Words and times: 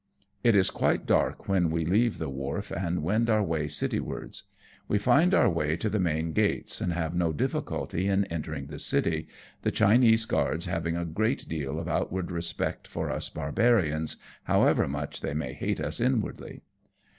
It 0.43 0.55
is 0.55 0.71
quite 0.71 1.05
dark 1.05 1.47
when 1.47 1.69
we 1.69 1.85
leave 1.85 2.17
the 2.17 2.27
wharf 2.27 2.71
and 2.71 3.03
wend 3.03 3.29
our 3.29 3.43
way 3.43 3.67
citywards. 3.67 4.41
We 4.87 4.97
iind 4.97 5.35
our 5.35 5.47
way 5.47 5.77
to 5.77 5.91
the 5.91 5.99
main 5.99 6.33
gates, 6.33 6.81
and 6.81 6.91
have 6.91 7.13
no 7.13 7.31
difficulty 7.31 8.07
in 8.07 8.25
entering 8.25 8.65
the 8.65 8.79
city, 8.79 9.27
the 9.61 9.69
Chinese 9.69 10.25
guards 10.25 10.65
having 10.65 10.97
a 10.97 11.05
great 11.05 11.47
deal 11.47 11.77
of 11.79 11.87
outward 11.87 12.31
respect 12.31 12.87
for 12.87 13.11
us 13.11 13.29
Barbarians, 13.29 14.17
however 14.45 14.87
much 14.87 15.21
they 15.21 15.35
may 15.35 15.53
hate 15.53 15.79
us 15.79 15.99
inwardly. 15.99 16.63